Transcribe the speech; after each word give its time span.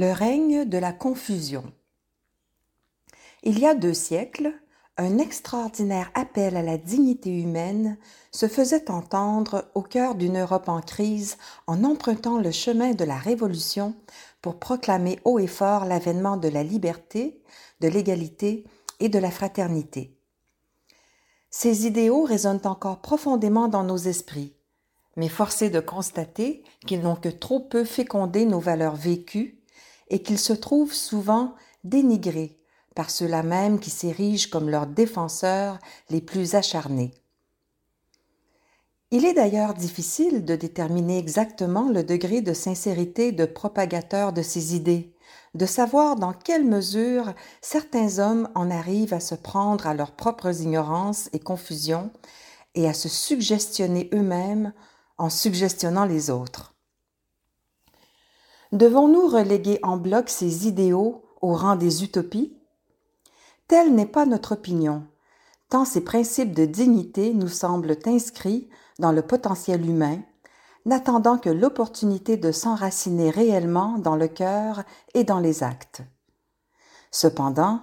Le 0.00 0.12
règne 0.12 0.64
de 0.64 0.78
la 0.78 0.94
confusion. 0.94 1.74
Il 3.42 3.58
y 3.58 3.66
a 3.66 3.74
deux 3.74 3.92
siècles, 3.92 4.50
un 4.96 5.18
extraordinaire 5.18 6.10
appel 6.14 6.56
à 6.56 6.62
la 6.62 6.78
dignité 6.78 7.28
humaine 7.28 7.98
se 8.30 8.48
faisait 8.48 8.90
entendre 8.90 9.70
au 9.74 9.82
cœur 9.82 10.14
d'une 10.14 10.38
Europe 10.38 10.70
en 10.70 10.80
crise 10.80 11.36
en 11.66 11.84
empruntant 11.84 12.38
le 12.38 12.50
chemin 12.50 12.92
de 12.92 13.04
la 13.04 13.18
Révolution 13.18 13.94
pour 14.40 14.58
proclamer 14.58 15.20
haut 15.26 15.38
et 15.38 15.46
fort 15.46 15.84
l'avènement 15.84 16.38
de 16.38 16.48
la 16.48 16.62
liberté, 16.62 17.42
de 17.82 17.88
l'égalité 17.88 18.64
et 19.00 19.10
de 19.10 19.18
la 19.18 19.30
fraternité. 19.30 20.16
Ces 21.50 21.86
idéaux 21.86 22.24
résonnent 22.24 22.64
encore 22.64 23.02
profondément 23.02 23.68
dans 23.68 23.84
nos 23.84 23.98
esprits, 23.98 24.56
mais 25.16 25.28
force 25.28 25.60
est 25.60 25.68
de 25.68 25.80
constater 25.80 26.64
qu'ils 26.86 27.02
n'ont 27.02 27.16
que 27.16 27.28
trop 27.28 27.60
peu 27.60 27.84
fécondé 27.84 28.46
nos 28.46 28.60
valeurs 28.60 28.96
vécues 28.96 29.59
et 30.10 30.22
qu'ils 30.22 30.38
se 30.38 30.52
trouvent 30.52 30.94
souvent 30.94 31.54
dénigrés 31.84 32.58
par 32.94 33.10
ceux-là 33.10 33.42
même 33.42 33.78
qui 33.78 33.90
s'érigent 33.90 34.50
comme 34.50 34.68
leurs 34.68 34.86
défenseurs 34.86 35.78
les 36.10 36.20
plus 36.20 36.54
acharnés. 36.54 37.14
Il 39.12 39.24
est 39.24 39.34
d'ailleurs 39.34 39.74
difficile 39.74 40.44
de 40.44 40.54
déterminer 40.54 41.18
exactement 41.18 41.88
le 41.88 42.04
degré 42.04 42.42
de 42.42 42.52
sincérité 42.52 43.32
de 43.32 43.44
propagateur 43.44 44.32
de 44.32 44.42
ces 44.42 44.76
idées, 44.76 45.14
de 45.54 45.66
savoir 45.66 46.14
dans 46.16 46.32
quelle 46.32 46.64
mesure 46.64 47.32
certains 47.60 48.18
hommes 48.18 48.48
en 48.54 48.70
arrivent 48.70 49.14
à 49.14 49.20
se 49.20 49.34
prendre 49.34 49.86
à 49.86 49.94
leurs 49.94 50.12
propres 50.12 50.60
ignorances 50.60 51.28
et 51.32 51.40
confusions 51.40 52.10
et 52.76 52.88
à 52.88 52.94
se 52.94 53.08
suggestionner 53.08 54.10
eux-mêmes 54.14 54.72
en 55.18 55.28
suggestionnant 55.28 56.04
les 56.04 56.30
autres. 56.30 56.74
Devons-nous 58.72 59.26
reléguer 59.26 59.80
en 59.82 59.96
bloc 59.96 60.28
ces 60.28 60.68
idéaux 60.68 61.24
au 61.40 61.54
rang 61.54 61.74
des 61.74 62.04
utopies? 62.04 62.56
Telle 63.66 63.92
n'est 63.94 64.06
pas 64.06 64.26
notre 64.26 64.52
opinion, 64.52 65.06
tant 65.68 65.84
ces 65.84 66.02
principes 66.02 66.54
de 66.54 66.66
dignité 66.66 67.34
nous 67.34 67.48
semblent 67.48 67.96
inscrits 68.06 68.68
dans 69.00 69.10
le 69.10 69.22
potentiel 69.22 69.88
humain, 69.88 70.20
n'attendant 70.84 71.36
que 71.36 71.50
l'opportunité 71.50 72.36
de 72.36 72.52
s'enraciner 72.52 73.30
réellement 73.30 73.98
dans 73.98 74.14
le 74.14 74.28
cœur 74.28 74.84
et 75.14 75.24
dans 75.24 75.40
les 75.40 75.64
actes. 75.64 76.02
Cependant, 77.10 77.80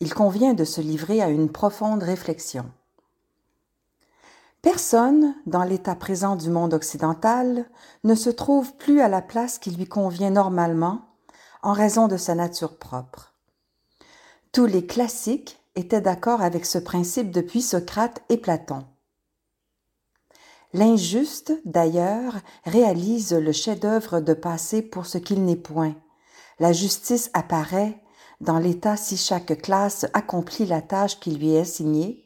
il 0.00 0.12
convient 0.12 0.54
de 0.54 0.64
se 0.64 0.80
livrer 0.80 1.22
à 1.22 1.28
une 1.28 1.48
profonde 1.48 2.02
réflexion. 2.02 2.66
Personne, 4.64 5.34
dans 5.44 5.62
l'état 5.62 5.94
présent 5.94 6.36
du 6.36 6.48
monde 6.48 6.72
occidental, 6.72 7.66
ne 8.02 8.14
se 8.14 8.30
trouve 8.30 8.74
plus 8.76 9.02
à 9.02 9.08
la 9.08 9.20
place 9.20 9.58
qui 9.58 9.70
lui 9.70 9.86
convient 9.86 10.30
normalement 10.30 11.02
en 11.62 11.74
raison 11.74 12.08
de 12.08 12.16
sa 12.16 12.34
nature 12.34 12.78
propre. 12.78 13.34
Tous 14.52 14.64
les 14.64 14.86
classiques 14.86 15.60
étaient 15.74 16.00
d'accord 16.00 16.40
avec 16.40 16.64
ce 16.64 16.78
principe 16.78 17.30
depuis 17.30 17.60
Socrate 17.60 18.22
et 18.30 18.38
Platon. 18.38 18.86
L'injuste, 20.72 21.52
d'ailleurs, 21.66 22.36
réalise 22.64 23.34
le 23.34 23.52
chef-d'œuvre 23.52 24.20
de 24.20 24.32
passer 24.32 24.80
pour 24.80 25.04
ce 25.04 25.18
qu'il 25.18 25.44
n'est 25.44 25.56
point. 25.56 25.94
La 26.58 26.72
justice 26.72 27.28
apparaît 27.34 28.02
dans 28.40 28.58
l'état 28.58 28.96
si 28.96 29.18
chaque 29.18 29.60
classe 29.60 30.06
accomplit 30.14 30.64
la 30.64 30.80
tâche 30.80 31.20
qui 31.20 31.32
lui 31.32 31.52
est 31.52 31.60
assignée 31.60 32.23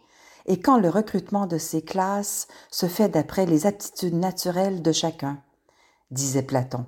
et 0.48 0.58
quand 0.58 0.78
le 0.78 0.89
recrutement 0.89 1.46
de 1.46 1.58
ces 1.58 1.83
classes 1.83 2.48
se 2.70 2.86
fait 2.86 3.11
d'après 3.11 3.45
les 3.45 3.67
aptitudes 3.67 4.14
naturelles 4.14 4.83
de 4.83 4.92
chacun, 4.92 5.39
disait 6.11 6.42
Platon. 6.42 6.86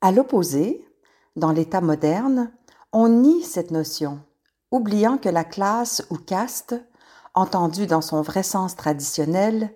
À 0.00 0.10
l'opposé, 0.10 0.88
dans 1.36 1.52
l'État 1.52 1.82
moderne, 1.82 2.50
on 2.92 3.08
nie 3.08 3.42
cette 3.42 3.70
notion, 3.70 4.20
oubliant 4.70 5.18
que 5.18 5.28
la 5.28 5.44
classe 5.44 6.02
ou 6.08 6.16
caste, 6.16 6.74
entendue 7.34 7.86
dans 7.86 8.00
son 8.00 8.22
vrai 8.22 8.42
sens 8.42 8.74
traditionnel, 8.74 9.74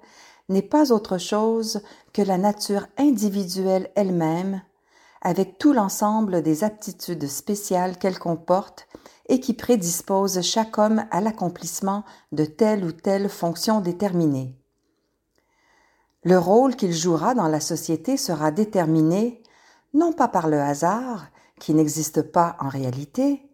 n'est 0.48 0.62
pas 0.62 0.90
autre 0.90 1.18
chose 1.18 1.82
que 2.14 2.22
la 2.22 2.38
nature 2.38 2.86
individuelle 2.96 3.90
elle-même, 3.94 4.62
avec 5.22 5.56
tout 5.56 5.72
l'ensemble 5.72 6.42
des 6.42 6.64
aptitudes 6.64 7.26
spéciales 7.28 7.96
qu'elle 7.96 8.18
comporte 8.18 8.88
et 9.28 9.40
qui 9.40 9.54
prédispose 9.54 10.42
chaque 10.42 10.76
homme 10.78 11.04
à 11.10 11.20
l'accomplissement 11.20 12.04
de 12.32 12.44
telle 12.44 12.84
ou 12.84 12.92
telle 12.92 13.28
fonction 13.28 13.80
déterminée. 13.80 14.58
Le 16.24 16.38
rôle 16.38 16.76
qu'il 16.76 16.92
jouera 16.92 17.34
dans 17.34 17.48
la 17.48 17.60
société 17.60 18.16
sera 18.16 18.50
déterminé 18.50 19.42
non 19.94 20.12
pas 20.12 20.28
par 20.28 20.48
le 20.48 20.60
hasard, 20.60 21.26
qui 21.60 21.74
n'existe 21.74 22.22
pas 22.22 22.56
en 22.58 22.68
réalité, 22.68 23.48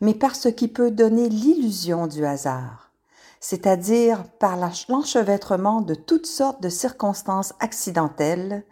mais 0.00 0.14
par 0.14 0.36
ce 0.36 0.48
qui 0.48 0.68
peut 0.68 0.90
donner 0.90 1.28
l'illusion 1.28 2.06
du 2.06 2.24
hasard, 2.24 2.92
c'est-à-dire 3.40 4.24
par 4.38 4.56
l'enchevêtrement 4.88 5.80
de 5.80 5.94
toutes 5.94 6.26
sortes 6.26 6.62
de 6.62 6.68
circonstances 6.68 7.54
accidentelles, 7.60 8.64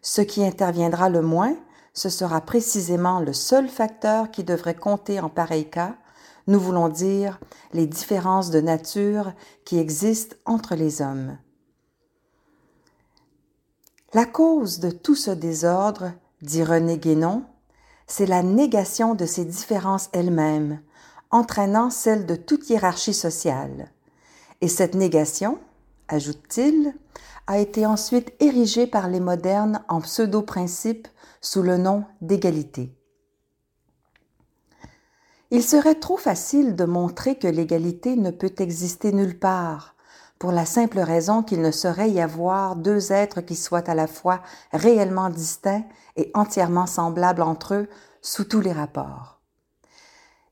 ce 0.00 0.22
qui 0.22 0.44
interviendra 0.44 1.08
le 1.08 1.20
moins 1.20 1.56
ce 1.94 2.08
sera 2.08 2.40
précisément 2.40 3.20
le 3.20 3.32
seul 3.32 3.68
facteur 3.68 4.30
qui 4.30 4.44
devrait 4.44 4.74
compter 4.74 5.20
en 5.20 5.28
pareil 5.28 5.68
cas, 5.68 5.96
nous 6.46 6.58
voulons 6.58 6.88
dire 6.88 7.38
les 7.72 7.86
différences 7.86 8.50
de 8.50 8.60
nature 8.60 9.32
qui 9.64 9.78
existent 9.78 10.36
entre 10.44 10.74
les 10.74 11.02
hommes. 11.02 11.38
La 14.14 14.26
cause 14.26 14.78
de 14.78 14.90
tout 14.90 15.14
ce 15.14 15.30
désordre, 15.30 16.12
dit 16.42 16.64
René 16.64 16.98
Guénon, 16.98 17.44
c'est 18.06 18.26
la 18.26 18.42
négation 18.42 19.14
de 19.14 19.24
ces 19.24 19.44
différences 19.44 20.10
elles-mêmes, 20.12 20.80
entraînant 21.30 21.88
celle 21.88 22.26
de 22.26 22.36
toute 22.36 22.68
hiérarchie 22.68 23.14
sociale. 23.14 23.90
Et 24.60 24.68
cette 24.68 24.94
négation, 24.94 25.58
ajoute-t-il, 26.12 26.94
a 27.46 27.58
été 27.58 27.86
ensuite 27.86 28.32
érigée 28.40 28.86
par 28.86 29.08
les 29.08 29.20
modernes 29.20 29.82
en 29.88 30.00
pseudo-principe 30.00 31.08
sous 31.40 31.62
le 31.62 31.76
nom 31.76 32.04
d'égalité. 32.20 32.94
Il 35.50 35.62
serait 35.62 35.96
trop 35.96 36.16
facile 36.16 36.76
de 36.76 36.84
montrer 36.84 37.36
que 37.36 37.48
l'égalité 37.48 38.16
ne 38.16 38.30
peut 38.30 38.54
exister 38.58 39.12
nulle 39.12 39.38
part, 39.38 39.96
pour 40.38 40.50
la 40.50 40.66
simple 40.66 40.98
raison 40.98 41.44
qu'il 41.44 41.60
ne 41.60 41.70
saurait 41.70 42.10
y 42.10 42.20
avoir 42.20 42.74
deux 42.74 43.12
êtres 43.12 43.42
qui 43.42 43.54
soient 43.54 43.88
à 43.88 43.94
la 43.94 44.08
fois 44.08 44.40
réellement 44.72 45.30
distincts 45.30 45.84
et 46.16 46.32
entièrement 46.34 46.86
semblables 46.86 47.42
entre 47.42 47.74
eux 47.74 47.88
sous 48.22 48.42
tous 48.42 48.60
les 48.60 48.72
rapports. 48.72 49.40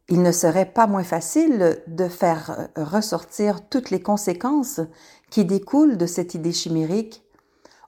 Il 0.09 0.23
ne 0.23 0.33
serait 0.33 0.67
pas 0.67 0.87
moins 0.87 1.03
facile 1.03 1.83
de 1.87 2.09
faire 2.09 2.69
ressortir 2.77 3.69
toutes 3.69 3.91
les 3.91 4.01
conséquences 4.01 4.81
qui 5.31 5.45
découlent 5.45 5.97
de 5.97 6.07
cette 6.07 6.35
idée 6.35 6.53
chimérique 6.53 7.23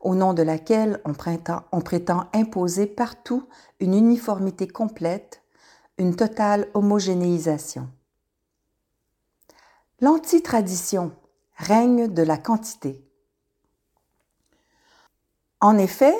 au 0.00 0.14
nom 0.14 0.34
de 0.34 0.42
laquelle 0.42 1.00
on 1.04 1.12
prétend, 1.12 1.62
on 1.72 1.80
prétend 1.80 2.26
imposer 2.32 2.86
partout 2.86 3.46
une 3.80 3.94
uniformité 3.94 4.66
complète, 4.66 5.42
une 5.98 6.16
totale 6.16 6.68
homogénéisation. 6.74 7.88
L'antitradition 10.00 11.12
règne 11.56 12.08
de 12.08 12.22
la 12.22 12.36
quantité. 12.36 13.04
En 15.60 15.78
effet, 15.78 16.16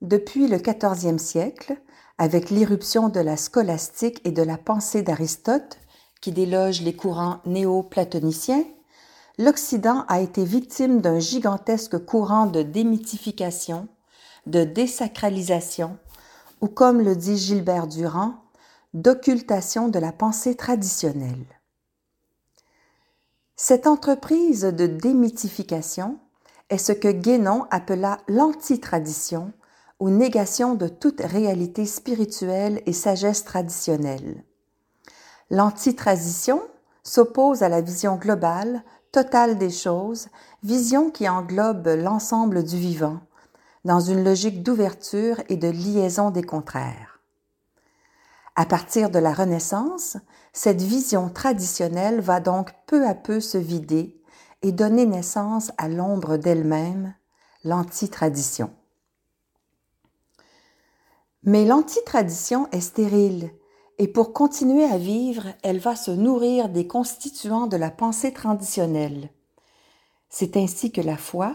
depuis 0.00 0.48
le 0.48 0.56
XIVe 0.58 1.18
siècle, 1.18 1.80
avec 2.18 2.50
l'irruption 2.50 3.08
de 3.08 3.20
la 3.20 3.36
scolastique 3.36 4.20
et 4.24 4.32
de 4.32 4.42
la 4.42 4.58
pensée 4.58 5.02
d'Aristote, 5.02 5.78
qui 6.20 6.32
déloge 6.32 6.82
les 6.82 6.94
courants 6.94 7.40
néo-platoniciens, 7.46 8.64
l'Occident 9.40 10.04
a 10.08 10.20
été 10.20 10.44
victime 10.44 11.00
d'un 11.00 11.18
gigantesque 11.18 11.96
courant 12.04 12.44
de 12.44 12.60
démythification, 12.60 13.88
de 14.44 14.64
désacralisation, 14.64 15.96
ou 16.60 16.68
comme 16.68 17.00
le 17.00 17.16
dit 17.16 17.38
Gilbert 17.38 17.86
Durand, 17.86 18.34
d'occultation 18.92 19.88
de 19.88 19.98
la 19.98 20.12
pensée 20.12 20.56
traditionnelle. 20.56 21.46
Cette 23.56 23.86
entreprise 23.86 24.64
de 24.64 24.86
démythification 24.86 26.18
est 26.68 26.76
ce 26.76 26.92
que 26.92 27.08
Guénon 27.08 27.66
appela 27.70 28.18
l'antitradition 28.28 29.54
ou 30.00 30.10
négation 30.10 30.74
de 30.74 30.88
toute 30.88 31.22
réalité 31.22 31.86
spirituelle 31.86 32.82
et 32.84 32.92
sagesse 32.92 33.44
traditionnelle. 33.44 34.44
L'antitradition 35.48 36.60
s'oppose 37.02 37.62
à 37.62 37.70
la 37.70 37.80
vision 37.80 38.16
globale 38.16 38.84
totale 39.12 39.58
des 39.58 39.70
choses, 39.70 40.28
vision 40.62 41.10
qui 41.10 41.28
englobe 41.28 41.88
l'ensemble 41.88 42.62
du 42.62 42.76
vivant, 42.76 43.20
dans 43.84 44.00
une 44.00 44.24
logique 44.24 44.62
d'ouverture 44.62 45.40
et 45.48 45.56
de 45.56 45.68
liaison 45.68 46.30
des 46.30 46.42
contraires. 46.42 47.20
À 48.56 48.66
partir 48.66 49.10
de 49.10 49.18
la 49.18 49.32
Renaissance, 49.32 50.16
cette 50.52 50.82
vision 50.82 51.28
traditionnelle 51.28 52.20
va 52.20 52.40
donc 52.40 52.72
peu 52.86 53.06
à 53.06 53.14
peu 53.14 53.40
se 53.40 53.58
vider 53.58 54.20
et 54.62 54.72
donner 54.72 55.06
naissance 55.06 55.72
à 55.78 55.88
l'ombre 55.88 56.36
d'elle-même, 56.36 57.14
l'antitradition. 57.64 58.70
Mais 61.44 61.64
l'antitradition 61.64 62.68
est 62.72 62.80
stérile 62.80 63.50
et 64.00 64.08
pour 64.08 64.32
continuer 64.32 64.84
à 64.84 64.96
vivre, 64.96 65.48
elle 65.62 65.78
va 65.78 65.94
se 65.94 66.10
nourrir 66.10 66.70
des 66.70 66.86
constituants 66.86 67.66
de 67.66 67.76
la 67.76 67.90
pensée 67.90 68.32
traditionnelle. 68.32 69.28
C'est 70.30 70.56
ainsi 70.56 70.90
que 70.90 71.02
la 71.02 71.18
foi, 71.18 71.54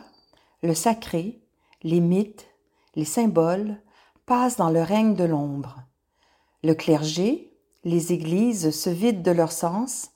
le 0.61 0.75
sacré, 0.75 1.41
les 1.81 1.99
mythes, 1.99 2.45
les 2.93 3.03
symboles 3.03 3.81
passent 4.27 4.57
dans 4.57 4.69
le 4.69 4.83
règne 4.83 5.15
de 5.15 5.23
l'ombre. 5.23 5.81
Le 6.63 6.75
clergé, 6.75 7.51
les 7.83 8.13
églises 8.13 8.69
se 8.69 8.91
vident 8.91 9.23
de 9.23 9.31
leur 9.31 9.51
sens 9.51 10.11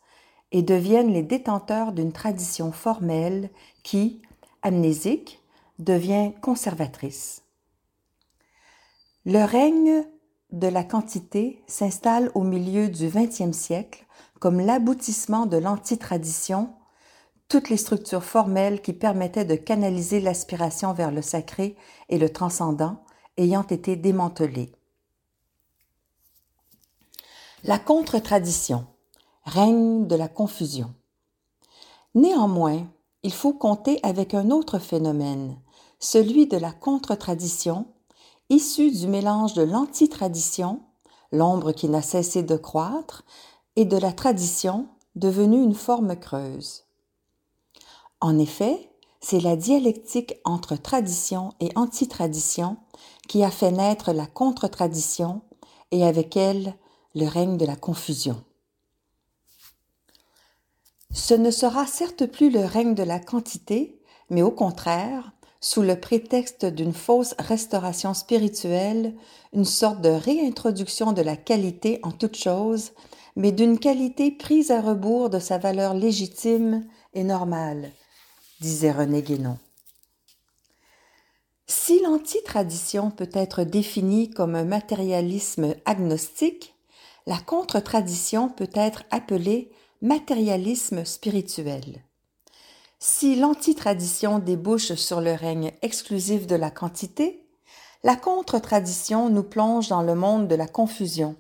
et 0.52 0.62
deviennent 0.62 1.12
les 1.12 1.24
détenteurs 1.24 1.94
d'une 1.94 2.14
tradition 2.14 2.72
formelle 2.72 3.50
qui, 3.82 4.22
amnésique, 4.62 5.42
devient 5.80 6.34
conservatrice. 6.44 7.42
Le 9.26 9.44
règne 9.44 10.06
de 10.52 10.68
la 10.68 10.84
quantité 10.84 11.64
s'installe 11.68 12.32
au 12.36 12.42
milieu 12.42 12.90
du 12.90 13.08
XXe 13.08 13.56
siècle 13.56 14.06
comme 14.40 14.60
l'aboutissement 14.60 15.46
de 15.46 15.58
l'antitradition, 15.58 16.74
toutes 17.50 17.70
les 17.70 17.78
structures 17.78 18.24
formelles 18.24 18.82
qui 18.82 18.94
permettaient 18.94 19.46
de 19.46 19.56
canaliser 19.56 20.22
l'aspiration 20.22 20.94
vers 20.94 21.12
le 21.12 21.22
sacré 21.22 21.76
et 22.08 22.18
le 22.18 22.32
transcendant 22.32 23.04
ayant 23.38 23.66
été 23.68 23.96
démantelées. 23.96 24.72
La 27.64 27.78
contre-tradition, 27.78 28.86
règne 29.44 30.08
de 30.08 30.16
la 30.16 30.30
confusion. 30.30 30.94
Néanmoins, 32.16 32.88
il 33.24 33.34
faut 33.34 33.54
compter 33.54 34.00
avec 34.04 34.34
un 34.34 34.50
autre 34.50 34.80
phénomène, 34.80 35.60
celui 36.00 36.48
de 36.48 36.58
la 36.58 36.72
contre-tradition, 36.72 37.88
issue 38.50 38.92
du 38.92 39.08
mélange 39.08 39.54
de 39.54 39.64
l'antitradition, 39.64 40.82
l'ombre 41.32 41.72
qui 41.72 41.88
n'a 41.88 42.02
cessé 42.02 42.44
de 42.44 42.58
croître, 42.58 43.24
et 43.76 43.86
de 43.86 43.98
la 43.98 44.12
tradition, 44.12 44.88
devenue 45.16 45.62
une 45.62 45.76
forme 45.76 46.16
creuse. 46.16 46.86
En 48.22 48.38
effet, 48.38 48.90
c'est 49.22 49.40
la 49.40 49.56
dialectique 49.56 50.36
entre 50.46 50.76
tradition 50.76 51.54
et 51.60 51.72
antitradition 51.76 52.78
qui 53.28 53.44
a 53.44 53.52
fait 53.52 53.72
naître 53.72 54.12
la 54.12 54.26
contre-tradition 54.26 55.42
et 55.92 56.06
avec 56.06 56.36
elle 56.36 56.76
le 57.16 57.28
règne 57.28 57.58
de 57.58 57.66
la 57.66 57.76
confusion. 57.76 58.44
Ce 61.12 61.34
ne 61.34 61.52
sera 61.52 61.86
certes 61.86 62.26
plus 62.26 62.50
le 62.50 62.64
règne 62.64 62.94
de 62.96 63.04
la 63.04 63.20
quantité, 63.20 64.02
mais 64.30 64.42
au 64.42 64.52
contraire, 64.52 65.32
sous 65.62 65.82
le 65.82 66.00
prétexte 66.00 66.66
d'une 66.66 66.94
fausse 66.94 67.36
restauration 67.38 68.14
spirituelle, 68.14 69.14
une 69.54 69.66
sorte 69.66 70.02
de 70.02 70.10
réintroduction 70.10 71.12
de 71.12 71.22
la 71.22 71.36
qualité 71.36 72.00
en 72.04 72.12
toute 72.12 72.38
chose, 72.38 72.92
mais 73.36 73.52
d'une 73.52 73.80
qualité 73.80 74.32
prise 74.32 74.72
à 74.72 74.82
rebours 74.82 75.30
de 75.30 75.40
sa 75.40 75.58
valeur 75.58 75.94
légitime 75.94 76.88
et 77.14 77.24
normale, 77.24 77.92
disait 78.62 78.92
René 78.92 79.22
Guénon. 79.22 79.58
Si 81.68 82.02
l'antitradition 82.02 83.12
peut 83.12 83.30
être 83.34 83.64
définie 83.64 84.30
comme 84.30 84.56
un 84.56 84.66
matérialisme 84.66 85.76
agnostique, 85.86 86.74
la 87.28 87.38
contre-tradition 87.38 88.50
peut 88.50 88.72
être 88.74 89.04
appelée 89.12 89.72
matérialisme 90.02 91.06
spirituel. 91.06 92.04
Si 93.02 93.38
l'antitradition 93.38 94.40
débouche 94.40 94.94
sur 94.96 95.22
le 95.22 95.32
règne 95.32 95.72
exclusif 95.82 96.48
de 96.48 96.56
la 96.56 96.70
quantité, 96.70 97.48
la 98.04 98.18
contre-tradition 98.18 99.30
nous 99.30 99.44
plonge 99.44 99.88
dans 99.88 100.02
le 100.02 100.16
monde 100.16 100.50
de 100.50 100.56
la 100.56 100.68
confusion, 100.68 101.38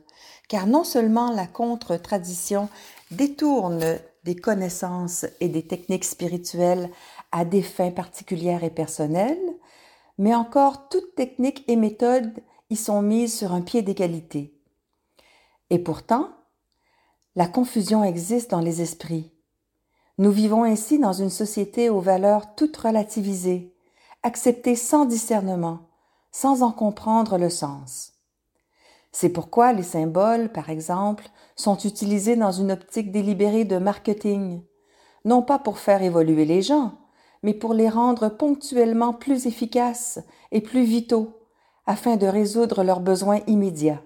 car 0.48 0.68
non 0.68 0.86
seulement 0.86 1.32
la 1.32 1.48
contre-tradition 1.48 2.70
détourne 3.12 4.00
des 4.24 4.38
connaissances 4.38 5.26
et 5.42 5.50
des 5.50 5.68
techniques 5.68 6.06
spirituelles 6.06 6.90
à 7.34 7.44
des 7.44 7.62
fins 7.62 7.92
particulières 7.92 8.64
et 8.64 8.70
personnelles, 8.70 9.38
mais 10.18 10.34
encore 10.34 10.88
toutes 10.88 11.16
techniques 11.16 11.66
et 11.68 11.76
méthodes 11.76 12.32
y 12.70 12.78
sont 12.78 13.02
mises 13.02 13.38
sur 13.38 13.52
un 13.52 13.62
pied 13.62 13.82
d'égalité. 13.82 14.54
Et 15.70 15.80
pourtant, 15.80 16.30
la 17.36 17.48
confusion 17.48 18.02
existe 18.06 18.50
dans 18.50 18.62
les 18.62 18.82
esprits. 18.82 19.34
Nous 20.20 20.32
vivons 20.32 20.66
ainsi 20.66 21.00
dans 21.00 21.14
une 21.14 21.30
société 21.30 21.90
aux 21.90 22.02
valeurs 22.02 22.54
toutes 22.56 22.76
relativisées, 22.76 23.74
acceptées 24.22 24.76
sans 24.76 25.06
discernement, 25.06 25.80
sans 26.30 26.62
en 26.62 26.74
comprendre 26.74 27.38
le 27.38 27.50
sens. 27.50 28.12
C'est 29.14 29.30
pourquoi 29.30 29.72
les 29.72 29.82
symboles, 29.82 30.50
par 30.50 30.70
exemple, 30.70 31.30
sont 31.56 31.78
utilisés 31.78 32.36
dans 32.36 32.52
une 32.52 32.74
optique 32.74 33.14
délibérée 33.14 33.64
de 33.64 33.78
marketing, 33.78 34.62
non 35.24 35.42
pas 35.42 35.58
pour 35.58 35.80
faire 35.80 36.04
évoluer 36.04 36.44
les 36.44 36.62
gens, 36.62 36.98
mais 37.42 37.54
pour 37.54 37.74
les 37.74 37.88
rendre 37.88 38.28
ponctuellement 38.28 39.14
plus 39.14 39.48
efficaces 39.48 40.20
et 40.52 40.60
plus 40.60 40.84
vitaux, 40.84 41.40
afin 41.86 42.18
de 42.18 42.28
résoudre 42.28 42.84
leurs 42.84 43.00
besoins 43.00 43.40
immédiats. 43.48 44.04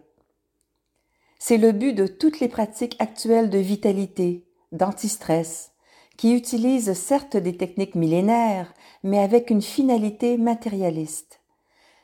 C'est 1.39 1.57
le 1.57 1.71
but 1.71 1.93
de 1.93 2.05
toutes 2.05 2.39
les 2.39 2.49
pratiques 2.49 2.97
actuelles 2.99 3.49
de 3.49 3.57
vitalité, 3.57 4.47
d'antistress, 4.71 5.72
qui 6.17 6.33
utilisent 6.33 6.93
certes 6.93 7.37
des 7.37 7.57
techniques 7.57 7.95
millénaires, 7.95 8.73
mais 9.03 9.19
avec 9.19 9.49
une 9.49 9.61
finalité 9.61 10.37
matérialiste. 10.37 11.41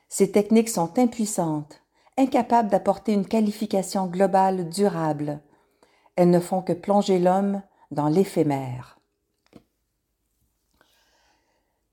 Ces 0.09 0.31
techniques 0.31 0.69
sont 0.69 0.97
impuissantes, 0.97 1.81
incapables 2.17 2.69
d'apporter 2.69 3.13
une 3.13 3.27
qualification 3.27 4.07
globale 4.07 4.69
durable. 4.69 5.41
Elles 6.15 6.29
ne 6.29 6.39
font 6.39 6.61
que 6.61 6.73
plonger 6.73 7.19
l'homme 7.19 7.61
dans 7.91 8.07
l'éphémère. 8.07 8.99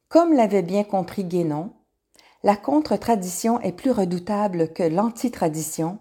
Comme 0.08 0.32
l'avait 0.32 0.62
bien 0.62 0.84
compris 0.84 1.24
Guénon, 1.24 1.72
la 2.42 2.56
contre-tradition 2.56 3.60
est 3.60 3.72
plus 3.72 3.90
redoutable 3.90 4.72
que 4.72 4.82
l'antitradition 4.82 5.98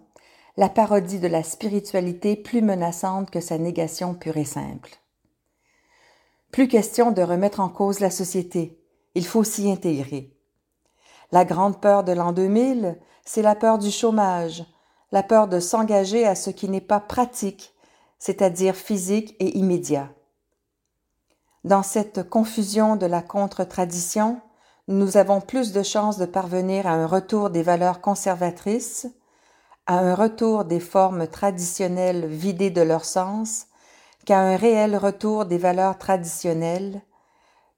la 0.58 0.70
parodie 0.70 1.20
de 1.20 1.28
la 1.28 1.44
spiritualité 1.44 2.36
plus 2.36 2.62
menaçante 2.62 3.30
que 3.30 3.42
sa 3.42 3.58
négation 3.58 4.14
pure 4.14 4.38
et 4.38 4.46
simple. 4.46 4.92
Plus 6.56 6.70
question 6.70 7.12
de 7.12 7.22
remettre 7.22 7.60
en 7.60 7.68
cause 7.68 8.00
la 8.00 8.10
société, 8.10 8.82
il 9.14 9.26
faut 9.26 9.44
s'y 9.44 9.70
intégrer. 9.70 10.32
La 11.34 11.44
grande 11.44 11.82
peur 11.82 12.06
de 12.06 12.14
l'an 12.14 12.32
2000, 12.32 12.98
c'est 13.26 13.42
la 13.42 13.56
peur 13.56 13.78
du 13.78 13.92
chômage, 13.92 14.64
la 15.12 15.22
peur 15.22 15.50
de 15.50 15.60
s'engager 15.60 16.26
à 16.26 16.34
ce 16.34 16.50
qui 16.50 16.70
n'est 16.70 16.80
pas 16.80 17.02
pratique, 17.02 17.74
c'est-à-dire 18.20 18.74
physique 18.74 19.36
et 19.42 19.58
immédiat. 19.58 20.14
Dans 21.66 21.84
cette 21.84 22.30
confusion 22.30 22.96
de 22.96 23.06
la 23.06 23.22
contre-tradition, 23.22 24.40
nous 24.88 25.18
avons 25.18 25.42
plus 25.42 25.74
de 25.74 25.84
chances 25.84 26.18
de 26.18 26.26
parvenir 26.26 26.88
à 26.88 26.92
un 26.92 27.06
retour 27.06 27.50
des 27.50 27.64
valeurs 27.64 28.00
conservatrices, 28.00 29.08
à 29.88 30.00
un 30.00 30.16
retour 30.16 30.64
des 30.64 30.80
formes 30.80 31.28
traditionnelles 31.28 32.28
vidées 32.28 32.72
de 32.72 32.82
leur 32.82 33.04
sens 33.04 33.68
qu'à 34.26 34.40
un 34.40 34.58
réel 34.58 34.98
retour 34.98 35.46
des 35.46 35.58
valeurs 35.58 35.98
traditionnelles, 35.98 37.02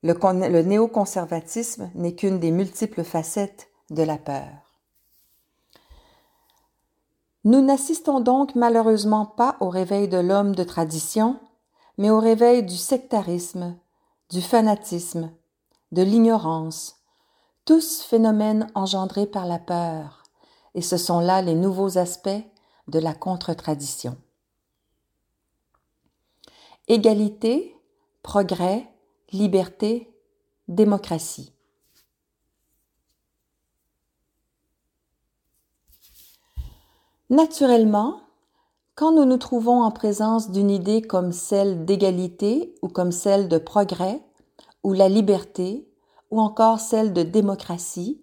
le, 0.03 0.61
néoconservatisme 0.61 1.91
n'est 1.95 2.15
qu'une 2.15 2.39
des 2.39 2.51
multiples 2.51 3.03
facettes 3.03 3.67
de 3.89 4.03
la 4.03 4.17
peur. 4.17 4.67
Nous 7.43 7.61
n'assistons 7.61 8.19
donc 8.19 8.55
malheureusement 8.55 9.25
pas 9.25 9.57
au 9.59 9.69
réveil 9.69 10.07
de 10.07 10.17
l'homme 10.17 10.55
de 10.55 10.63
tradition, 10.63 11.39
mais 11.97 12.09
au 12.09 12.19
réveil 12.19 12.63
du 12.63 12.75
sectarisme, 12.75 13.77
du 14.29 14.41
fanatisme, 14.41 15.31
de 15.91 16.01
l'ignorance, 16.01 16.97
tous 17.65 18.01
phénomènes 18.01 18.67
engendrés 18.75 19.25
par 19.25 19.45
la 19.45 19.59
peur, 19.59 20.23
et 20.75 20.81
ce 20.81 20.97
sont 20.97 21.19
là 21.19 21.41
les 21.41 21.55
nouveaux 21.55 21.97
aspects 21.97 22.29
de 22.87 22.99
la 22.99 23.13
contre-tradition. 23.13 24.17
Égalité, 26.89 27.75
progrès, 28.23 28.89
liberté, 29.33 30.09
démocratie. 30.69 31.51
Naturellement, 37.29 38.21
quand 38.95 39.11
nous 39.11 39.25
nous 39.25 39.35
trouvons 39.35 39.83
en 39.83 39.91
présence 39.91 40.49
d'une 40.49 40.71
idée 40.71 41.01
comme 41.01 41.33
celle 41.33 41.83
d'égalité 41.83 42.73
ou 42.81 42.87
comme 42.87 43.11
celle 43.11 43.49
de 43.49 43.57
progrès, 43.57 44.23
ou 44.81 44.93
la 44.93 45.09
liberté, 45.09 45.91
ou 46.31 46.39
encore 46.39 46.79
celle 46.79 47.11
de 47.11 47.23
démocratie, 47.23 48.21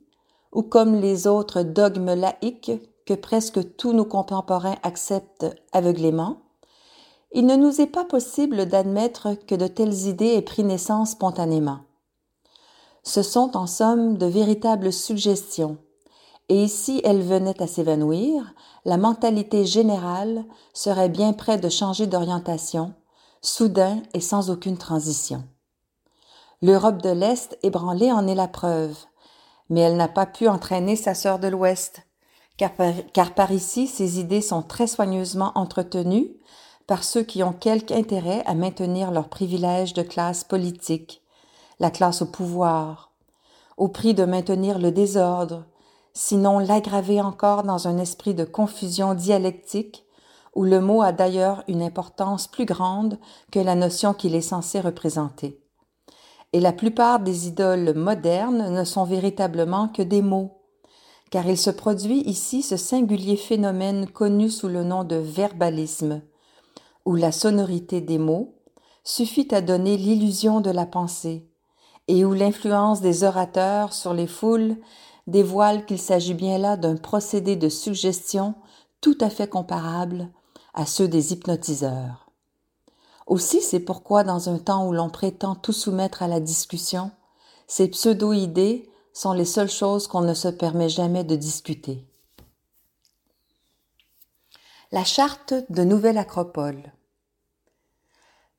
ou 0.52 0.62
comme 0.62 0.94
les 0.94 1.26
autres 1.26 1.60
dogmes 1.60 2.14
laïques 2.14 2.72
que 3.04 3.12
presque 3.12 3.76
tous 3.76 3.92
nos 3.92 4.06
contemporains 4.06 4.76
acceptent 4.82 5.54
aveuglément, 5.72 6.43
il 7.34 7.46
ne 7.46 7.56
nous 7.56 7.80
est 7.80 7.88
pas 7.88 8.04
possible 8.04 8.66
d'admettre 8.66 9.34
que 9.46 9.56
de 9.56 9.66
telles 9.66 10.06
idées 10.06 10.34
aient 10.34 10.42
pris 10.42 10.62
naissance 10.62 11.10
spontanément. 11.10 11.80
Ce 13.02 13.22
sont 13.22 13.56
en 13.56 13.66
somme 13.66 14.16
de 14.16 14.26
véritables 14.26 14.92
suggestions, 14.92 15.76
et 16.48 16.68
si 16.68 17.00
elle 17.04 17.22
venait 17.22 17.60
à 17.60 17.66
s'évanouir, 17.66 18.54
la 18.84 18.96
mentalité 18.96 19.66
générale 19.66 20.44
serait 20.72 21.08
bien 21.08 21.32
près 21.32 21.58
de 21.58 21.68
changer 21.68 22.06
d'orientation, 22.06 22.94
soudain 23.42 24.00
et 24.14 24.20
sans 24.20 24.48
aucune 24.48 24.78
transition. 24.78 25.42
L'Europe 26.62 27.02
de 27.02 27.10
l'Est 27.10 27.58
ébranlée 27.62 28.12
en 28.12 28.28
est 28.28 28.34
la 28.34 28.48
preuve, 28.48 28.96
mais 29.70 29.80
elle 29.80 29.96
n'a 29.96 30.08
pas 30.08 30.26
pu 30.26 30.46
entraîner 30.48 30.94
sa 30.94 31.14
sœur 31.14 31.40
de 31.40 31.48
l'Ouest, 31.48 32.02
car 32.56 32.70
car 33.12 33.34
par 33.34 33.50
ici 33.50 33.88
ses 33.88 34.20
idées 34.20 34.40
sont 34.40 34.62
très 34.62 34.86
soigneusement 34.86 35.50
entretenues 35.56 36.30
par 36.86 37.04
ceux 37.04 37.22
qui 37.22 37.42
ont 37.42 37.52
quelque 37.52 37.92
intérêt 37.92 38.42
à 38.46 38.54
maintenir 38.54 39.10
leurs 39.10 39.28
privilèges 39.28 39.94
de 39.94 40.02
classe 40.02 40.44
politique, 40.44 41.22
la 41.80 41.90
classe 41.90 42.22
au 42.22 42.26
pouvoir, 42.26 43.12
au 43.76 43.88
prix 43.88 44.14
de 44.14 44.24
maintenir 44.24 44.78
le 44.78 44.92
désordre, 44.92 45.64
sinon 46.12 46.58
l'aggraver 46.58 47.20
encore 47.20 47.62
dans 47.64 47.88
un 47.88 47.98
esprit 47.98 48.34
de 48.34 48.44
confusion 48.44 49.14
dialectique, 49.14 50.04
où 50.54 50.62
le 50.62 50.80
mot 50.80 51.02
a 51.02 51.12
d'ailleurs 51.12 51.64
une 51.66 51.82
importance 51.82 52.46
plus 52.46 52.64
grande 52.64 53.18
que 53.50 53.58
la 53.58 53.74
notion 53.74 54.14
qu'il 54.14 54.36
est 54.36 54.40
censé 54.40 54.80
représenter. 54.80 55.60
Et 56.52 56.60
la 56.60 56.72
plupart 56.72 57.18
des 57.18 57.48
idoles 57.48 57.94
modernes 57.94 58.72
ne 58.72 58.84
sont 58.84 59.02
véritablement 59.02 59.88
que 59.88 60.02
des 60.02 60.22
mots, 60.22 60.60
car 61.30 61.48
il 61.48 61.58
se 61.58 61.70
produit 61.70 62.20
ici 62.20 62.62
ce 62.62 62.76
singulier 62.76 63.36
phénomène 63.36 64.06
connu 64.06 64.48
sous 64.50 64.68
le 64.68 64.84
nom 64.84 65.02
de 65.02 65.16
verbalisme, 65.16 66.22
où 67.04 67.14
la 67.14 67.32
sonorité 67.32 68.00
des 68.00 68.18
mots 68.18 68.54
suffit 69.02 69.54
à 69.54 69.60
donner 69.60 69.96
l'illusion 69.96 70.60
de 70.60 70.70
la 70.70 70.86
pensée, 70.86 71.46
et 72.08 72.24
où 72.24 72.32
l'influence 72.32 73.00
des 73.00 73.24
orateurs 73.24 73.92
sur 73.92 74.14
les 74.14 74.26
foules 74.26 74.76
dévoile 75.26 75.86
qu'il 75.86 75.98
s'agit 75.98 76.34
bien 76.34 76.58
là 76.58 76.76
d'un 76.76 76.96
procédé 76.96 77.56
de 77.56 77.68
suggestion 77.68 78.54
tout 79.00 79.16
à 79.20 79.30
fait 79.30 79.48
comparable 79.48 80.30
à 80.72 80.86
ceux 80.86 81.08
des 81.08 81.32
hypnotiseurs. 81.32 82.30
Aussi 83.26 83.60
c'est 83.60 83.80
pourquoi 83.80 84.24
dans 84.24 84.48
un 84.48 84.58
temps 84.58 84.86
où 84.86 84.92
l'on 84.92 85.10
prétend 85.10 85.54
tout 85.54 85.72
soumettre 85.72 86.22
à 86.22 86.28
la 86.28 86.40
discussion, 86.40 87.10
ces 87.66 87.88
pseudo-idées 87.88 88.88
sont 89.12 89.32
les 89.32 89.44
seules 89.44 89.70
choses 89.70 90.06
qu'on 90.06 90.22
ne 90.22 90.34
se 90.34 90.48
permet 90.48 90.88
jamais 90.88 91.24
de 91.24 91.36
discuter. 91.36 92.06
La 94.92 95.04
charte 95.04 95.54
de 95.70 95.84
Nouvelle 95.84 96.18
Acropole. 96.18 96.93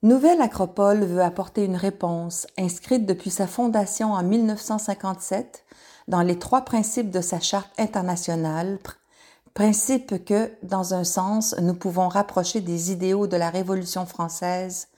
Nouvelle 0.06 0.40
Acropole 0.40 1.04
veut 1.04 1.24
apporter 1.24 1.66
une 1.66 1.76
réponse 1.76 2.46
inscrite 2.60 3.08
depuis 3.08 3.32
sa 3.32 3.48
fondation 3.48 4.14
en 4.14 4.22
1957 4.22 5.66
dans 6.08 6.22
les 6.22 6.38
trois 6.38 6.62
principes 6.62 7.10
de 7.10 7.22
sa 7.22 7.40
charte 7.40 7.72
internationale, 7.80 8.78
principes 9.56 10.24
que, 10.24 10.52
dans 10.62 10.94
un 10.94 11.04
sens, 11.04 11.56
nous 11.60 11.74
pouvons 11.74 12.08
rapprocher 12.08 12.62
des 12.62 12.92
idéaux 12.92 13.26
de 13.26 13.36
la 13.36 13.50
Révolution 13.50 14.06
française, 14.06 14.90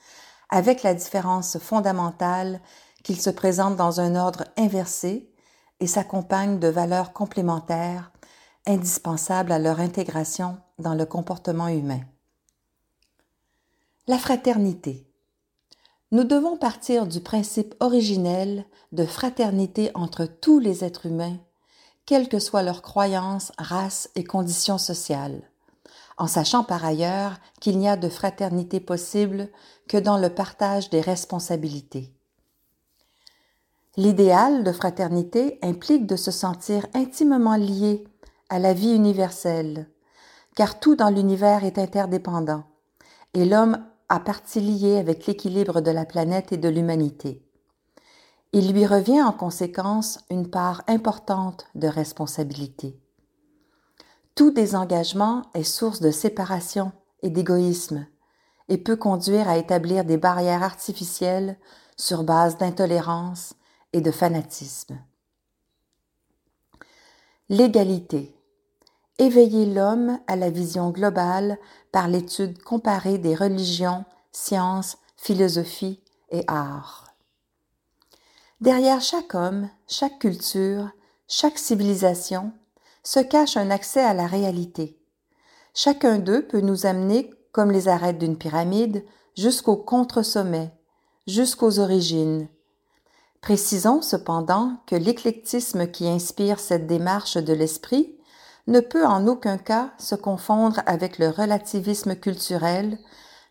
avec 0.50 0.82
la 0.82 0.92
différence 0.92 1.56
fondamentale 1.56 2.60
qu'ils 3.02 3.22
se 3.22 3.30
présentent 3.30 3.76
dans 3.76 4.02
un 4.02 4.14
ordre 4.14 4.44
inversé 4.58 5.32
et 5.80 5.86
s'accompagnent 5.86 6.58
de 6.58 6.68
valeurs 6.68 7.14
complémentaires 7.14 8.12
indispensables 8.66 9.52
à 9.52 9.58
leur 9.58 9.80
intégration 9.80 10.58
dans 10.78 10.92
le 10.92 11.06
comportement 11.06 11.68
humain. 11.68 12.00
La 14.10 14.16
fraternité. 14.16 15.06
Nous 16.12 16.24
devons 16.24 16.56
partir 16.56 17.06
du 17.06 17.20
principe 17.20 17.74
originel 17.78 18.64
de 18.90 19.04
fraternité 19.04 19.90
entre 19.92 20.24
tous 20.24 20.60
les 20.60 20.82
êtres 20.82 21.04
humains, 21.04 21.36
quelles 22.06 22.30
que 22.30 22.38
soient 22.38 22.62
leurs 22.62 22.80
croyances, 22.80 23.52
races 23.58 24.08
et 24.14 24.24
conditions 24.24 24.78
sociales, 24.78 25.42
en 26.16 26.26
sachant 26.26 26.64
par 26.64 26.86
ailleurs 26.86 27.36
qu'il 27.60 27.78
n'y 27.78 27.86
a 27.86 27.98
de 27.98 28.08
fraternité 28.08 28.80
possible 28.80 29.50
que 29.88 29.98
dans 29.98 30.16
le 30.16 30.30
partage 30.30 30.88
des 30.88 31.02
responsabilités. 31.02 32.10
L'idéal 33.98 34.64
de 34.64 34.72
fraternité 34.72 35.58
implique 35.62 36.06
de 36.06 36.16
se 36.16 36.30
sentir 36.30 36.86
intimement 36.94 37.56
lié 37.56 38.04
à 38.48 38.58
la 38.58 38.72
vie 38.72 38.94
universelle, 38.94 39.86
car 40.56 40.80
tout 40.80 40.96
dans 40.96 41.10
l'univers 41.10 41.62
est 41.62 41.76
interdépendant, 41.76 42.64
et 43.34 43.44
l'homme 43.44 43.84
a 44.08 44.20
partie 44.20 44.60
liée 44.60 44.96
avec 44.96 45.26
l'équilibre 45.26 45.80
de 45.80 45.90
la 45.90 46.04
planète 46.04 46.52
et 46.52 46.56
de 46.56 46.68
l'humanité. 46.68 47.42
Il 48.52 48.72
lui 48.72 48.86
revient 48.86 49.22
en 49.22 49.32
conséquence 49.32 50.20
une 50.30 50.48
part 50.48 50.82
importante 50.86 51.66
de 51.74 51.86
responsabilité. 51.86 52.98
Tout 54.34 54.50
désengagement 54.50 55.42
est 55.52 55.64
source 55.64 56.00
de 56.00 56.10
séparation 56.10 56.92
et 57.22 57.28
d'égoïsme 57.28 58.06
et 58.68 58.78
peut 58.78 58.96
conduire 58.96 59.48
à 59.48 59.58
établir 59.58 60.04
des 60.04 60.16
barrières 60.16 60.62
artificielles 60.62 61.58
sur 61.96 62.22
base 62.22 62.56
d'intolérance 62.56 63.54
et 63.92 64.00
de 64.00 64.10
fanatisme. 64.10 64.98
L'égalité. 67.48 68.37
Éveiller 69.20 69.66
l'homme 69.66 70.20
à 70.28 70.36
la 70.36 70.48
vision 70.48 70.90
globale 70.90 71.58
par 71.90 72.06
l'étude 72.06 72.62
comparée 72.62 73.18
des 73.18 73.34
religions, 73.34 74.04
sciences, 74.30 74.96
philosophie 75.16 76.00
et 76.30 76.44
arts. 76.46 77.06
Derrière 78.60 79.00
chaque 79.00 79.34
homme, 79.34 79.68
chaque 79.88 80.20
culture, 80.20 80.90
chaque 81.26 81.58
civilisation 81.58 82.52
se 83.02 83.18
cache 83.18 83.56
un 83.56 83.70
accès 83.70 84.02
à 84.02 84.14
la 84.14 84.26
réalité. 84.26 84.96
Chacun 85.74 86.18
d'eux 86.18 86.46
peut 86.46 86.60
nous 86.60 86.86
amener, 86.86 87.30
comme 87.50 87.72
les 87.72 87.88
arêtes 87.88 88.18
d'une 88.18 88.38
pyramide, 88.38 89.04
jusqu'au 89.36 89.76
contre-sommet, 89.76 90.70
jusqu'aux 91.26 91.80
origines. 91.80 92.48
Précisons 93.40 94.00
cependant 94.02 94.76
que 94.86 94.96
l'éclectisme 94.96 95.88
qui 95.88 96.08
inspire 96.08 96.60
cette 96.60 96.86
démarche 96.86 97.36
de 97.36 97.52
l'esprit 97.52 98.17
ne 98.68 98.80
peut 98.80 99.04
en 99.04 99.26
aucun 99.26 99.58
cas 99.58 99.92
se 99.98 100.14
confondre 100.14 100.82
avec 100.86 101.18
le 101.18 101.30
relativisme 101.30 102.14
culturel, 102.14 102.98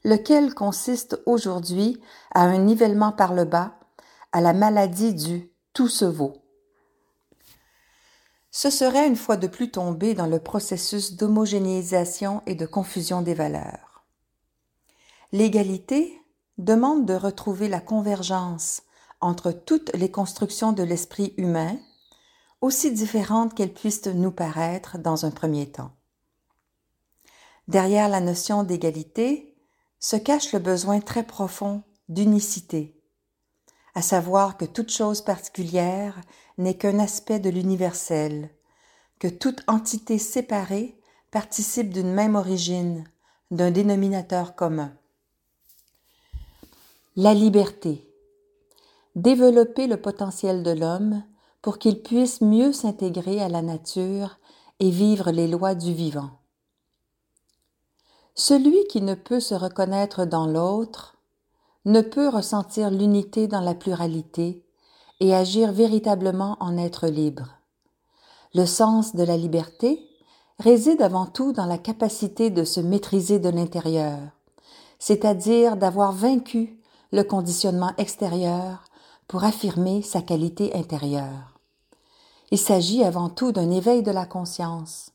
lequel 0.04 0.54
consiste 0.54 1.20
aujourd'hui 1.26 2.00
à 2.34 2.44
un 2.44 2.60
nivellement 2.60 3.12
par 3.12 3.34
le 3.34 3.44
bas 3.44 3.74
à 4.32 4.42
la 4.42 4.54
maladie 4.54 5.16
du 5.16 5.52
tout 5.74 5.88
se 5.88 6.06
vaut. 6.06 6.44
Ce 8.52 8.70
serait 8.70 9.08
une 9.08 9.16
fois 9.16 9.38
de 9.38 9.48
plus 9.48 9.72
tomber 9.72 10.14
dans 10.14 10.28
le 10.28 10.40
processus 10.40 11.16
d'homogénéisation 11.16 12.44
et 12.46 12.56
de 12.56 12.66
confusion 12.66 13.22
des 13.22 13.34
valeurs. 13.34 14.06
L'égalité 15.32 16.22
demande 16.60 17.06
de 17.06 17.14
retrouver 17.14 17.68
la 17.68 17.80
convergence 17.80 18.84
entre 19.20 19.52
toutes 19.52 19.92
les 19.96 20.12
constructions 20.12 20.74
de 20.74 20.84
l'esprit 20.84 21.34
humain, 21.38 21.76
aussi 22.62 22.92
différentes 22.92 23.54
qu'elles 23.54 23.74
puissent 23.74 24.08
nous 24.08 24.32
paraître 24.32 24.98
dans 24.98 25.26
un 25.26 25.32
premier 25.32 25.72
temps. 25.72 25.92
Derrière 27.68 28.10
la 28.10 28.22
notion 28.22 28.64
d'égalité 28.64 29.56
se 30.00 30.16
cache 30.16 30.54
le 30.54 30.60
besoin 30.60 31.00
très 31.00 31.24
profond 31.24 31.84
d'unicité, 32.10 33.00
à 33.94 34.02
savoir 34.02 34.58
que 34.58 34.66
toute 34.66 34.92
chose 34.92 35.22
particulière 35.22 36.22
n'est 36.58 36.78
qu'un 36.78 37.00
aspect 37.00 37.40
de 37.40 37.50
l'universel, 37.50 38.50
que 39.20 39.28
toute 39.28 39.64
entité 39.68 40.18
séparée 40.18 41.00
participe 41.32 41.92
d'une 41.92 42.14
même 42.14 42.36
origine, 42.36 43.04
d'un 43.52 43.72
dénominateur 43.72 44.56
commun. 44.56 44.94
La 47.16 47.34
liberté. 47.34 48.08
Développer 49.16 49.88
le 49.88 49.98
potentiel 49.98 50.62
de 50.64 50.72
l'homme 50.72 51.24
pour 51.68 51.80
qu'il 51.80 52.02
puisse 52.02 52.40
mieux 52.40 52.72
s'intégrer 52.72 53.42
à 53.42 53.50
la 53.50 53.62
nature 53.62 54.38
et 54.80 54.90
vivre 54.90 55.32
les 55.32 55.50
lois 55.50 55.76
du 55.76 55.94
vivant. 55.94 56.30
Celui 58.36 58.88
qui 58.88 59.02
ne 59.02 59.16
peut 59.16 59.42
se 59.42 59.54
reconnaître 59.54 60.24
dans 60.24 60.48
l'autre 60.48 61.18
ne 61.84 62.00
peut 62.00 62.30
ressentir 62.30 62.90
l'unité 62.90 63.50
dans 63.50 63.60
la 63.60 63.76
pluralité 63.76 64.64
et 65.20 65.36
agir 65.36 65.74
véritablement 65.74 66.56
en 66.62 66.78
être 66.78 67.08
libre. 67.08 67.58
Le 68.54 68.66
sens 68.66 69.14
de 69.14 69.24
la 69.24 69.36
liberté 69.36 70.08
réside 70.60 71.02
avant 71.02 71.26
tout 71.26 71.52
dans 71.52 71.66
la 71.66 71.78
capacité 71.78 72.50
de 72.50 72.64
se 72.64 72.80
maîtriser 72.80 73.40
de 73.40 73.50
l'intérieur, 73.50 74.20
c'est-à-dire 75.00 75.76
d'avoir 75.76 76.14
vaincu 76.14 76.82
le 77.12 77.24
conditionnement 77.24 77.92
extérieur 77.98 78.86
pour 79.28 79.44
affirmer 79.44 80.02
sa 80.02 80.22
qualité 80.22 80.74
intérieure. 80.74 81.57
Il 82.52 82.58
s'agit 82.58 83.04
avant 83.04 83.30
tout 83.30 83.52
d'un 83.52 83.70
éveil 83.72 84.04
de 84.04 84.12
la 84.12 84.26
conscience. 84.26 85.12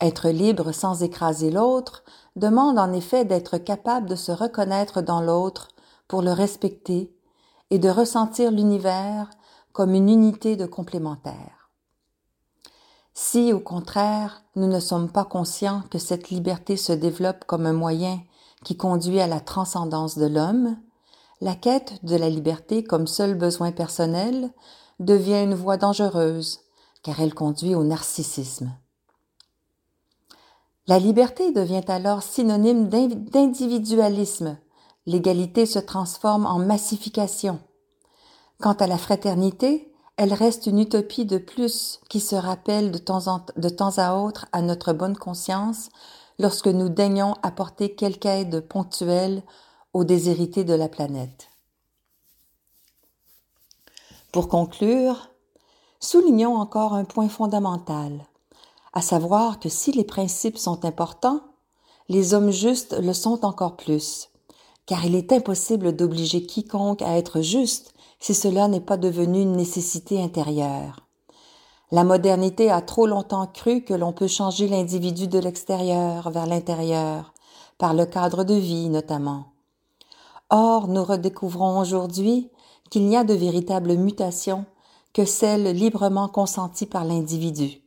Être 0.00 0.28
libre 0.28 0.72
sans 0.72 1.02
écraser 1.02 1.50
l'autre 1.50 2.02
demande 2.34 2.78
en 2.78 2.92
effet 2.92 3.24
d'être 3.24 3.56
capable 3.56 4.08
de 4.08 4.16
se 4.16 4.32
reconnaître 4.32 5.00
dans 5.00 5.20
l'autre 5.20 5.68
pour 6.08 6.22
le 6.22 6.32
respecter 6.32 7.14
et 7.70 7.78
de 7.78 7.88
ressentir 7.88 8.50
l'univers 8.50 9.30
comme 9.72 9.94
une 9.94 10.08
unité 10.08 10.56
de 10.56 10.66
complémentaire. 10.66 11.70
Si, 13.14 13.52
au 13.52 13.60
contraire, 13.60 14.42
nous 14.56 14.66
ne 14.66 14.80
sommes 14.80 15.10
pas 15.10 15.24
conscients 15.24 15.82
que 15.90 15.98
cette 15.98 16.28
liberté 16.28 16.76
se 16.76 16.92
développe 16.92 17.44
comme 17.46 17.64
un 17.64 17.72
moyen 17.72 18.20
qui 18.64 18.76
conduit 18.76 19.20
à 19.20 19.26
la 19.26 19.40
transcendance 19.40 20.18
de 20.18 20.26
l'homme, 20.26 20.76
la 21.40 21.54
quête 21.54 22.04
de 22.04 22.16
la 22.16 22.28
liberté 22.28 22.84
comme 22.84 23.06
seul 23.06 23.34
besoin 23.34 23.72
personnel 23.72 24.50
devient 25.00 25.42
une 25.42 25.54
voie 25.54 25.76
dangereuse, 25.76 26.60
car 27.02 27.20
elle 27.20 27.34
conduit 27.34 27.74
au 27.74 27.84
narcissisme. 27.84 28.72
La 30.88 30.98
liberté 30.98 31.52
devient 31.52 31.84
alors 31.88 32.22
synonyme 32.22 32.88
d'individualisme. 32.88 34.56
L'égalité 35.04 35.66
se 35.66 35.80
transforme 35.80 36.46
en 36.46 36.58
massification. 36.58 37.58
Quant 38.60 38.74
à 38.74 38.86
la 38.86 38.98
fraternité, 38.98 39.92
elle 40.16 40.32
reste 40.32 40.66
une 40.66 40.78
utopie 40.78 41.26
de 41.26 41.38
plus 41.38 42.00
qui 42.08 42.20
se 42.20 42.36
rappelle 42.36 42.90
de 42.90 42.98
temps, 42.98 43.26
en, 43.26 43.44
de 43.56 43.68
temps 43.68 43.98
à 43.98 44.14
autre 44.14 44.46
à 44.52 44.62
notre 44.62 44.92
bonne 44.92 45.16
conscience 45.16 45.90
lorsque 46.38 46.68
nous 46.68 46.88
daignons 46.88 47.34
apporter 47.42 47.94
quelque 47.94 48.26
aide 48.26 48.60
ponctuelle 48.60 49.42
aux 49.92 50.04
déshérités 50.04 50.64
de 50.64 50.74
la 50.74 50.88
planète. 50.88 51.48
Pour 54.36 54.48
conclure, 54.48 55.30
soulignons 55.98 56.56
encore 56.56 56.92
un 56.92 57.04
point 57.04 57.30
fondamental 57.30 58.26
à 58.92 59.00
savoir 59.00 59.58
que 59.58 59.70
si 59.70 59.92
les 59.92 60.04
principes 60.04 60.58
sont 60.58 60.84
importants, 60.84 61.40
les 62.10 62.34
hommes 62.34 62.50
justes 62.50 62.94
le 63.00 63.14
sont 63.14 63.46
encore 63.46 63.78
plus, 63.78 64.28
car 64.84 65.06
il 65.06 65.14
est 65.14 65.32
impossible 65.32 65.96
d'obliger 65.96 66.44
quiconque 66.44 67.00
à 67.00 67.16
être 67.16 67.40
juste 67.40 67.94
si 68.20 68.34
cela 68.34 68.68
n'est 68.68 68.82
pas 68.82 68.98
devenu 68.98 69.40
une 69.40 69.56
nécessité 69.56 70.22
intérieure. 70.22 71.00
La 71.90 72.04
modernité 72.04 72.70
a 72.70 72.82
trop 72.82 73.06
longtemps 73.06 73.46
cru 73.46 73.84
que 73.84 73.94
l'on 73.94 74.12
peut 74.12 74.28
changer 74.28 74.68
l'individu 74.68 75.28
de 75.28 75.38
l'extérieur 75.38 76.28
vers 76.28 76.46
l'intérieur, 76.46 77.32
par 77.78 77.94
le 77.94 78.04
cadre 78.04 78.44
de 78.44 78.52
vie 78.52 78.90
notamment. 78.90 79.46
Or, 80.50 80.88
nous 80.88 81.04
redécouvrons 81.04 81.80
aujourd'hui 81.80 82.50
qu'il 82.90 83.06
n'y 83.06 83.16
a 83.16 83.24
de 83.24 83.34
véritable 83.34 83.94
mutation 83.94 84.64
que 85.12 85.24
celle 85.24 85.64
librement 85.74 86.28
consentie 86.28 86.86
par 86.86 87.04
l'individu 87.04 87.82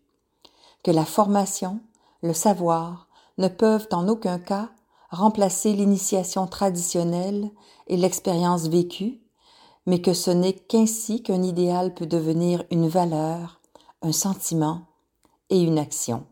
que 0.83 0.91
la 0.91 1.05
formation, 1.05 1.79
le 2.21 2.33
savoir 2.33 3.07
ne 3.37 3.47
peuvent 3.47 3.87
en 3.91 4.07
aucun 4.07 4.39
cas 4.39 4.69
remplacer 5.09 5.73
l'initiation 5.73 6.47
traditionnelle 6.47 7.51
et 7.87 7.97
l'expérience 7.97 8.67
vécue, 8.67 9.19
mais 9.85 10.01
que 10.01 10.13
ce 10.13 10.31
n'est 10.31 10.53
qu'ainsi 10.53 11.23
qu'un 11.23 11.41
idéal 11.41 11.93
peut 11.93 12.05
devenir 12.05 12.63
une 12.69 12.87
valeur, 12.87 13.59
un 14.01 14.11
sentiment 14.11 14.83
et 15.49 15.59
une 15.59 15.79
action. 15.79 16.25